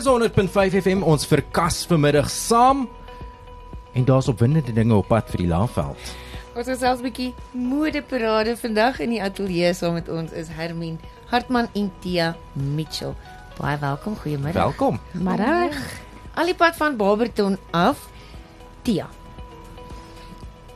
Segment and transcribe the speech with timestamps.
[0.00, 2.86] Dis 100.5 FM ons verkas vanmiddag saam.
[3.92, 6.12] En daar's opwindende dinge op pad vir die Laagveld.
[6.56, 10.96] Ons het selfs 'n bietjie modeparade vandag in die ateljee saam met ons is Hermien
[11.28, 13.12] Hartman en Tia Mitchell.
[13.58, 14.62] Baie welkom, goeiemiddag.
[14.62, 15.00] Welkom.
[15.12, 15.76] Middag.
[16.34, 18.08] Al die pad van Barberton af.
[18.82, 19.06] Tia,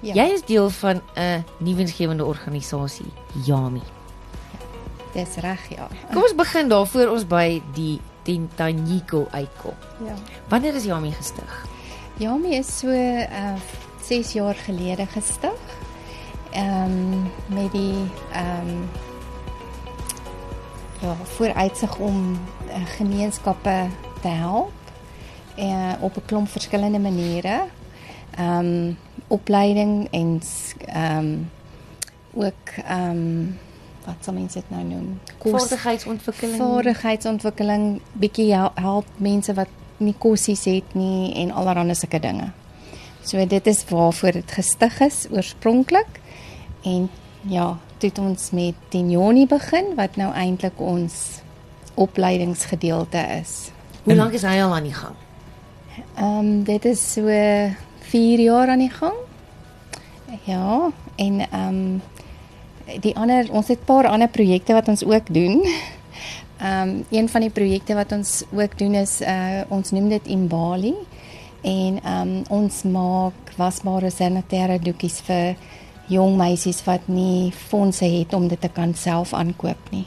[0.00, 3.12] Ja, jy is deel van 'n nuwensgewende organisasie,
[3.46, 3.82] Yami.
[5.12, 5.88] dis reg ja.
[6.12, 9.74] Kom ons begin daar voor ons by die Tentanyiko uitkom.
[10.06, 10.14] Ja.
[10.48, 11.66] Wanneer is Yami gestig?
[12.16, 13.56] Yami is so uh
[14.02, 15.60] 6 jaar gelede gestig.
[16.50, 17.94] Ehm um, met die
[18.32, 18.88] ehm um,
[21.00, 23.86] ja, vooruitsig om uh, gemeenskappe
[24.20, 24.72] te help
[25.58, 27.64] uh, op 'n klomp verskillende maniere.
[28.30, 30.40] Ehm um, opleiding en
[30.86, 31.50] ehm um,
[32.34, 33.58] ook ehm um,
[34.06, 35.20] wat sal mense dit nou noem?
[35.38, 36.56] Kos- Vaardigheidsontwikkeling.
[36.58, 39.68] vaardigheidsontwikkeling bietjie hel- help mense wat
[39.98, 42.50] nie kossies het nie en allerlei sulke dinge.
[43.24, 46.20] So dit is waarvoor dit gestig is oorspronklik.
[46.84, 47.10] En
[47.46, 51.40] ja, toe het ons met Tignoni begin wat nou eintlik ons
[51.94, 53.70] opleidingsgedeelte is.
[54.04, 55.14] Hoe lank is hy al aan die gang?
[56.16, 57.26] Ehm um, dit is so
[58.00, 59.14] 4 jaar aan die gang.
[60.44, 62.02] Ja, en ehm um,
[63.00, 65.66] die ander ons het 'n paar ander projekte wat ons ook doen.
[66.62, 70.26] Ehm um, een van die projekte wat ons ook doen is uh ons noem dit
[70.26, 70.94] Imbali
[71.62, 75.56] en ehm um, ons maak wasbare sanitêre doekies vir
[76.06, 80.06] jong meisies wat nie fondse het om dit te kan self aankoop nie.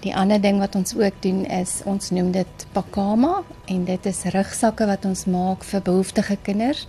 [0.00, 4.22] Die ander ding wat ons ook doen is ons noem dit pakama en dit is
[4.32, 6.86] rugsakke wat ons maak vir behoeftige kinders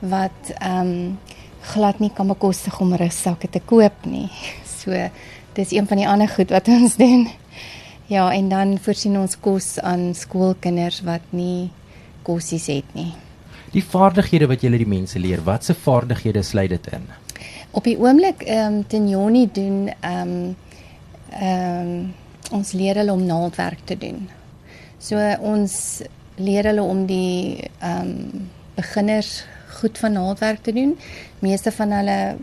[0.00, 1.18] wat ehm um,
[1.72, 4.28] glad nie kan bekostig om rugsakke te koop nie.
[4.84, 4.92] So
[5.56, 7.28] dis een van die ander goed wat ons doen.
[8.06, 11.70] Ja, en dan voorsien ons kos aan skoolkinders wat nie
[12.22, 13.14] kossies het nie.
[13.72, 17.08] Die vaardighede wat julle die mense leer, watse vaardighede sluit dit in?
[17.74, 20.56] Op die oomblik ehm um, Tenjoni doen ehm um,
[21.32, 22.12] ehm um,
[22.52, 24.28] ons leer hulle om naaldwerk te doen.
[25.00, 26.02] So ons
[26.36, 30.98] leer hulle om die ehm um, beginners goed van naaldwerk te doen.
[31.38, 32.36] Meeste van hulle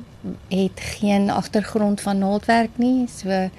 [0.47, 3.07] het geen agtergrond van naaldwerk nie.
[3.07, 3.49] So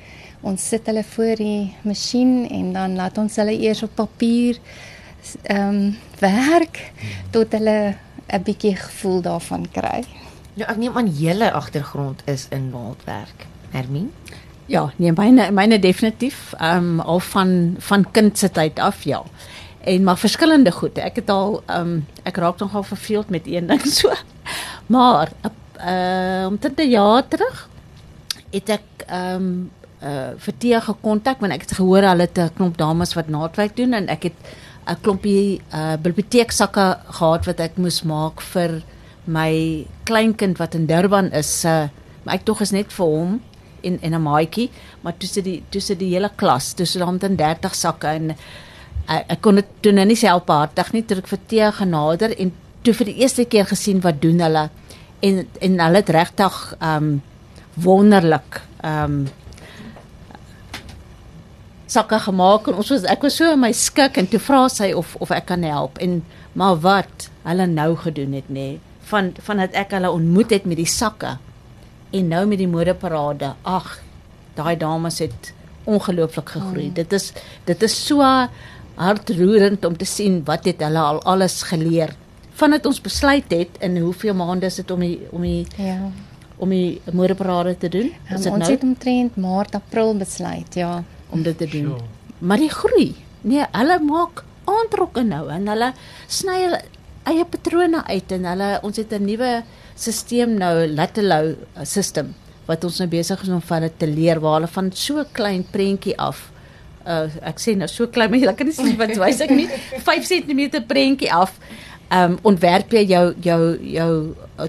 [0.41, 4.59] ons sit hulle voor die masjien en dan laat ons hulle eers op papier
[5.43, 6.93] ehm um, werk
[7.31, 7.95] tot hulle
[8.27, 10.05] 'n bietjie gevoel daarvan kry.
[10.55, 13.47] Nou ek neem aan julle agtergrond is in naaldwerk.
[13.71, 14.11] Hermien?
[14.67, 19.23] Ja, nee, myne myne definitief ehm um, al van van kind se tyd af ja.
[19.83, 20.99] En maar verskillende goed.
[20.99, 24.13] Ek het al ehm um, ek raak nogal verveeld met een ding so.
[24.87, 25.33] Maar
[25.83, 27.69] uh omtrent 'n jaar terug
[28.51, 29.71] het ek ehm um,
[30.03, 33.77] uh vir Tia gekontak want ek het gehoor hulle het 'n klomp dames wat naadwerk
[33.77, 34.39] doen en ek het
[34.87, 38.83] 'n klompie uh biblioteeksakke gehad wat ek moes maak vir
[39.25, 41.65] my kleinkind wat in Durban is.
[41.65, 41.89] Uh
[42.23, 43.41] maar ek tog is net vir hom
[43.83, 44.71] en en 'n maatjie,
[45.01, 48.37] maar tussen die tussen die hele klas, tussen dan omtrent 30 sakke en
[49.17, 52.53] ek, ek kon dit toe nou nie selfbehartig nie, toe ek vir Tia genader en
[52.83, 54.69] toe vir die eerste keer gesien wat doen hulle.
[55.23, 57.15] En en hulle het regtig ehm um,
[57.75, 59.23] wonderlik ehm um,
[61.93, 62.69] sakke gemaak.
[62.69, 65.33] En ons was ek was so in my skik en toe vra sy of of
[65.35, 66.01] ek kan help.
[66.03, 66.23] En
[66.59, 68.81] maar wat hulle nou gedoen het nê nee,
[69.11, 71.37] van van dat ek hulle ontmoet het met die sakke
[72.13, 73.55] en nou met die modeparade.
[73.63, 73.99] Ag
[74.57, 75.53] daai dames het
[75.85, 76.89] ongelooflik gegroei.
[76.89, 76.95] Mm.
[76.95, 77.33] dit is
[77.65, 78.23] dit is so
[78.95, 82.15] hartroerend om te sien wat het hulle al alles geleer
[82.61, 86.11] vandat ons besluit het in hoeveel maande is dit om die om die Ja.
[86.59, 90.75] om die modeparade te doen Um, is dit ons nou het omtrent Maart, April besluit,
[90.75, 91.03] ja.
[91.31, 91.97] om dit te doen.
[92.39, 93.15] Maar die groei.
[93.41, 95.93] Nee, hulle maak aandrokke nou en hulle
[96.29, 96.81] sny hulle
[97.25, 99.63] eie patrone uit en hulle ons het 'n nuwe
[99.95, 102.35] stelsel nou, Latilou system
[102.67, 105.65] wat ons nou besig is om vir hulle te leer waar hulle van so klein
[105.71, 106.51] prentjie af
[107.07, 109.69] uh ek sê nou so klein maar jy kan nie sien wat wys ek nie
[110.09, 111.55] 5 cm prentjie af
[112.13, 114.11] um ontwerp jy jou jou jou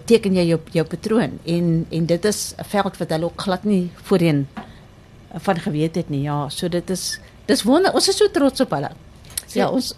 [0.05, 3.63] teken jy jou jou patroon en en dit is 'n veld wat hulle ook glad
[3.65, 4.47] nie voorheen
[5.33, 6.21] van geweet het nie.
[6.21, 8.91] Ja, so dit is dis wonder ons is so trots op hulle.
[9.47, 9.93] So, ja, ons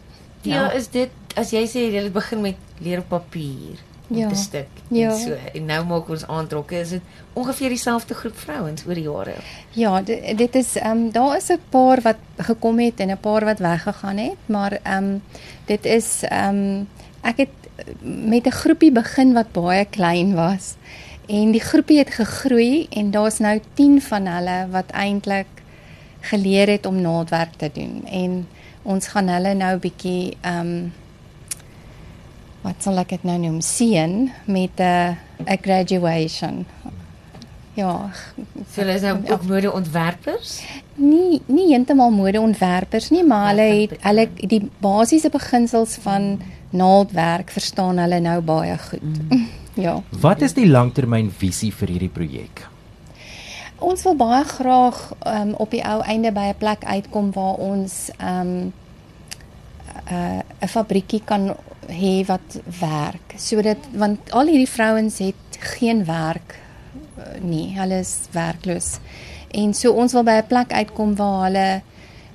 [0.46, 4.28] Ja, is dit as jy sê jy begin met leer op papier Ja.
[4.28, 5.10] te stik Ja.
[5.12, 7.02] en so en nou maak ons aantrokke is dit
[7.34, 9.34] ongeveer dieselfde groep vrouens oor die jare.
[9.74, 13.18] Ja, dit, dit is ehm um, daar is 'n paar wat gekom het en 'n
[13.18, 15.22] paar wat weggegaan het, maar ehm um,
[15.66, 16.88] dit is ehm um,
[17.22, 17.56] ek het
[18.02, 20.76] met 'n groepie begin wat baie klein was.
[21.28, 25.48] En die groepie het gegroei en daar's nou 10 van hulle wat eintlik
[26.20, 28.48] geleer het om naaldwerk te doen en
[28.82, 30.94] ons gaan hulle nou 'n bietjie ehm um,
[32.66, 36.66] wat sal ek dit nou noem seën met 'n 'n graduation.
[37.76, 38.10] Ja,
[38.72, 40.62] So hulle is nou ook modeontwerpers.
[40.96, 47.98] nie nie heeltemal modeontwerpers nie, maar hulle het hulle die basiese beginsels van naaldwerk verstaan
[47.98, 49.30] hulle nou baie goed.
[49.30, 49.48] Mm.
[49.86, 50.02] ja.
[50.22, 52.68] Wat is die langtermynvisie vir hierdie projek?
[53.80, 58.10] Ons wil baie graag um, op die ou einde by 'n plek uitkom waar ons
[58.20, 58.74] um
[60.10, 61.56] 'n 'n fabriekie kan
[61.88, 63.34] hê wat werk.
[63.38, 66.56] Sodat want al hierdie vrouens het geen werk
[67.18, 67.74] uh, nie.
[67.78, 69.00] Hulle is werkloos.
[69.52, 71.82] En so ons wil by 'n plek uitkom waar hulle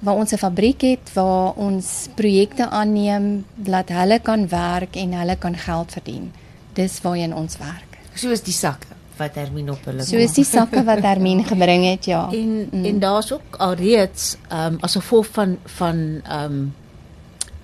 [0.01, 5.37] waar ons 'n fabriek het waar ons projekte aanneem dat hulle kan werk en hulle
[5.37, 6.33] kan geld verdien.
[6.73, 7.99] Dis waarheen ons werk.
[8.15, 11.85] So is die sakke wat Hermine op hulle So is die sakke wat Hermine gebring
[11.85, 12.29] het, ja.
[12.33, 12.85] En mm.
[12.85, 16.75] en daar's ook alreeds ehm um, as gevolg van van ehm um,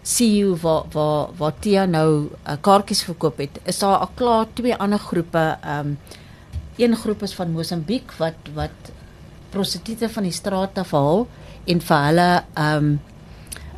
[0.06, 4.74] CU waar waar waar Tia nou uh, kaartjies verkoop het, is daar al klaar twee
[4.74, 5.98] ander groepe ehm um,
[6.76, 8.90] een groep is van Mosambiek wat wat
[9.50, 11.26] prostituie van die straat af haal
[11.64, 13.00] en vir hulle ehm um,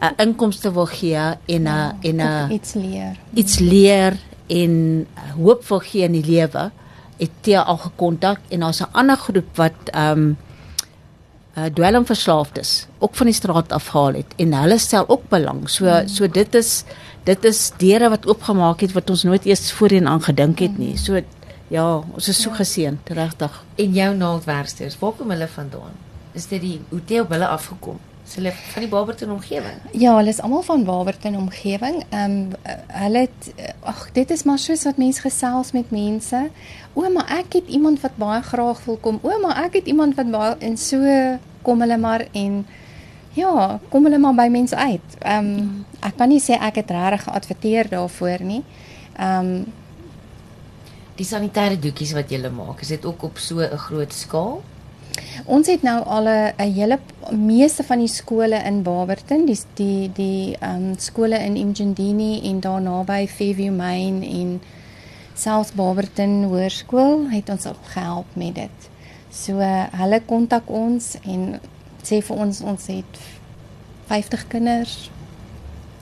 [0.00, 3.16] 'n inkomste wil gee en 'n Ja, en 'n iets leer.
[3.34, 4.16] iets leer
[4.46, 6.70] en hoop wil gee in die lewe
[7.18, 10.36] het Tia al gekontak en daar's 'n ander groep wat ehm um,
[11.58, 15.66] uh, dwelmverslaafdes ook van die straat afhaal het en hulle stel ook belang.
[15.70, 16.08] So mm.
[16.08, 16.84] so dit is
[17.24, 20.96] dit is deure wat oopgemaak het wat ons nooit eers voorheen aan gedink het nie.
[20.96, 21.20] So
[21.68, 23.64] ja, ons is so geseënd regtig.
[23.76, 25.96] En jou naaldwerksters, waar kom hulle vandaan?
[26.32, 27.98] Is dit die hoe het jy op hulle afgekom?
[28.28, 29.76] Is hulle van die Barberton omgewing?
[29.96, 32.02] Ja, hulle is almal van Wawerton omgewing.
[32.08, 36.42] Ehm um, hulle het ag, dit is maar soos wat mense gesels met mense.
[36.92, 39.20] O, maar ek het iemand wat baie graag wil kom.
[39.22, 41.00] O, maar ek het iemand wat baie en so
[41.62, 42.66] kom hulle maar en
[43.32, 45.18] ja, kom hulle maar by mense uit.
[45.18, 48.62] Ehm um, ek kan nie sê ek het regtig geadverteer daarvoor nie.
[49.16, 49.66] Ehm um,
[51.18, 54.62] Die sanitêre doekies wat jy maak, is dit ook op so 'n groot skaal?
[55.46, 56.98] Ons het nou al 'n hele
[57.32, 62.60] meeste van die skole in Barberton, die die die ehm um, skole in Imjindini en
[62.60, 64.60] daar naby Fairview Main en
[65.34, 68.78] selfs Barberton Hoërskool het ons al gehelp met dit.
[69.30, 71.60] So uh, hulle kontak ons en
[72.02, 73.20] sê vir ons ons het
[74.08, 74.96] 50 kinders.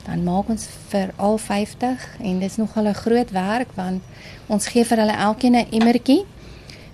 [0.05, 4.01] Dan maak ons vir al 50 en dis nog 'n groot werk want
[4.47, 6.25] ons gee vir hulle elkeen 'n emmertjie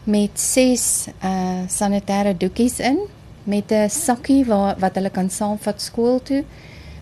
[0.03, 2.99] met 6 uh sanitêre doekies in
[3.43, 6.43] met 'n sakkie waar wat hulle kan saamvat skool toe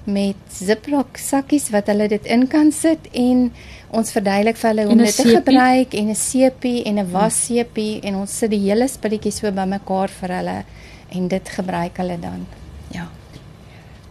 [0.04, 3.52] met ziplock sakkies wat hulle dit in kan sit en
[3.92, 8.02] ons verduidelik vir hulle hoe om dit te gebruik en 'n seepie en 'n wasseepie
[8.02, 10.64] en ons sit die hele spulletjies so bymekaar vir hulle
[11.10, 12.48] en dit gebruik hulle dan.
[12.92, 13.08] Ja.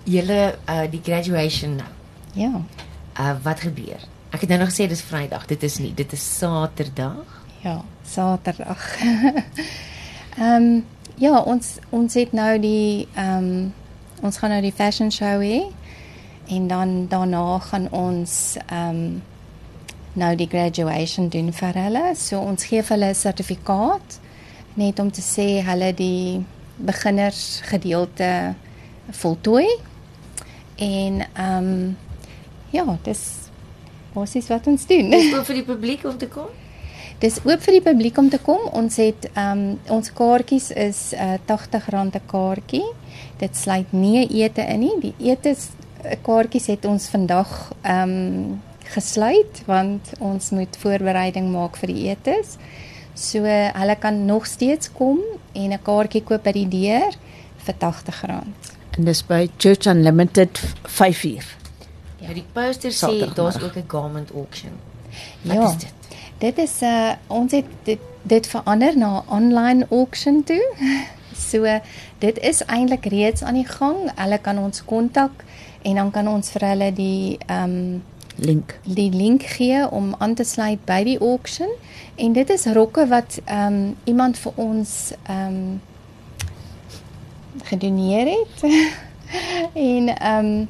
[0.05, 1.89] Julle uh die graduation nou.
[2.33, 2.63] Ja.
[3.21, 4.01] Uh wat gebeur?
[4.31, 7.43] Ek het nou nog gesê dis Vrydag, dit is nie, dit is Saterdag.
[7.63, 8.97] Ja, Saterdag.
[10.39, 10.85] Ehm um,
[11.17, 13.75] ja, ons ons het nou die ehm um,
[14.23, 15.65] ons gaan nou die fashion show hê
[16.51, 19.23] en dan daarna gaan ons ehm um,
[20.13, 22.15] nou die graduation doen vir hulle.
[22.19, 24.19] So ons gee hulle 'n sertifikaat
[24.75, 26.45] net om te sê hulle die
[26.77, 28.55] beginners gedeelte
[29.11, 29.69] voltooi.
[30.77, 31.97] En ehm um,
[32.71, 33.23] ja, dis
[34.13, 35.11] basies wat ons doen.
[35.11, 36.51] Dis oop vir die publiek om te kom.
[37.21, 38.63] Dis oop vir die publiek om te kom.
[38.73, 42.87] Ons het ehm um, ons kaartjies is uh, R80 'n kaartjie.
[43.39, 44.97] Dit sluit nie ete in nie.
[45.01, 45.80] Die etes uh,
[46.23, 52.57] kaartjies het ons vandag ehm um, gesluit want ons moet voorbereiding maak vir die etes.
[53.15, 55.19] So hulle kan nog steeds kom
[55.53, 57.15] en 'n kaartjie koop by die deur
[57.65, 58.47] vir R80.
[58.99, 61.47] En dis by Church Unlimited 5 uur.
[62.19, 64.73] Ja, die poster sê daar's ook 'n garment auction.
[65.43, 65.69] Wat Ja.
[65.69, 65.93] is dit?
[66.39, 70.67] Dit is 'n uh, ons het dit dit verander na 'n online auction toe.
[71.51, 71.81] So
[72.19, 74.11] dit is eintlik reeds aan die gang.
[74.15, 75.31] Hulle kan ons kontak
[75.83, 78.03] en dan kan ons vir hulle die ehm um,
[78.41, 78.79] Link.
[78.85, 81.69] die link gee om aan te sluit by die auction
[82.17, 85.81] en dit is rokke wat ehm um, iemand vir ons ehm um,
[87.69, 88.63] gedoneer het.
[89.93, 90.69] en ehm um,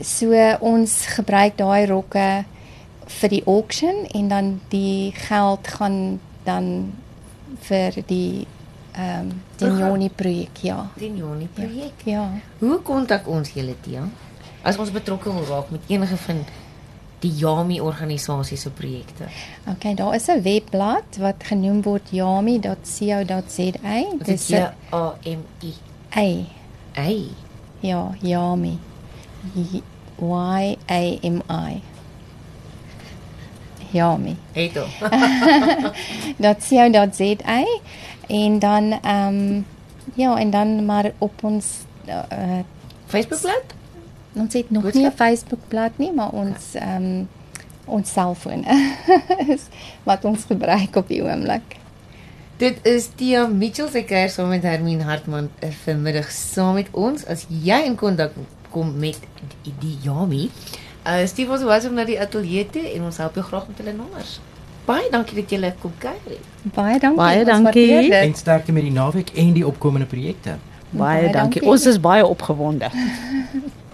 [0.00, 2.44] so ons gebruik daai rokke
[3.20, 6.92] vir die auction en dan die geld gaan dan
[7.68, 8.46] vir die
[8.98, 10.78] ehm um, Dinyoni projek, ja.
[10.98, 12.02] Die Joni projek.
[12.04, 12.30] Ja.
[12.58, 14.08] Hoe kontak ons julle Tia?
[14.62, 16.42] As ons betrokke wil raak met enige van
[17.22, 19.28] die Yami organisasie se projekte.
[19.66, 23.70] Okay, daar is 'n webblad wat genoem word yami.co.za.
[24.18, 25.74] Dis Dis J A M I.
[26.14, 26.46] 'n
[26.96, 27.30] Y.
[27.80, 28.78] Ja, Yami.
[30.18, 31.82] Y A M I.
[33.90, 34.36] Yami.
[34.52, 34.90] Het hom.
[36.38, 37.64] .co.za
[38.26, 39.66] en dan ehm um,
[40.14, 41.66] ja, en dan maar op ons
[42.06, 42.58] uh,
[43.06, 43.62] Facebookblad?
[44.32, 45.02] ons het nog Boodskap?
[45.02, 47.28] nie 'n Facebookblad nie, maar ons ehm um,
[47.84, 48.64] ons selfoon
[49.54, 49.62] is
[50.02, 51.76] wat ons gebruik op die oomblik.
[52.56, 57.24] Dit is Tia Mitchell se kuier saam met Hermine Hartman eh, vanmiddag saam met ons.
[57.24, 58.32] As jy in kontak
[58.70, 59.20] kom met
[59.62, 60.50] die, die Yami,
[61.06, 63.94] uh stuur ons WhatsApp na die ateljee toe en ons help jou graag met hulle
[63.96, 64.38] nommers.
[64.88, 66.20] Baie dankie dat jy kom kuier.
[66.24, 66.72] het.
[66.74, 67.16] Baie dankie.
[67.18, 68.14] Baie dankie.
[68.14, 70.56] En sterkte met die naweek en die opkomende projekte.
[70.90, 71.60] Baie Baie dankie.
[71.60, 71.62] dankie.
[71.68, 72.90] Ons is baie opgewonde.